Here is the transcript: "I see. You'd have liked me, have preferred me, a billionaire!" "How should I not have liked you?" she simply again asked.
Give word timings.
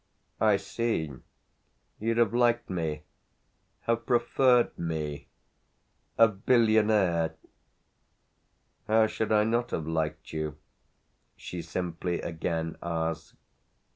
"I 0.39 0.57
see. 0.57 1.11
You'd 1.99 2.17
have 2.17 2.33
liked 2.33 2.71
me, 2.71 3.03
have 3.81 4.07
preferred 4.07 4.75
me, 4.75 5.27
a 6.17 6.27
billionaire!" 6.27 7.35
"How 8.87 9.05
should 9.05 9.31
I 9.31 9.43
not 9.43 9.69
have 9.69 9.85
liked 9.85 10.33
you?" 10.33 10.57
she 11.35 11.61
simply 11.61 12.19
again 12.19 12.77
asked. 12.81 13.35